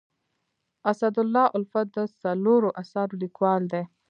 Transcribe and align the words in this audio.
اسدالله 0.91 1.45
الفت 1.57 1.87
د 1.95 1.97
څلورو 2.21 2.69
اثارو 2.81 3.15
لیکوال 3.23 3.61
دی. 3.73 3.83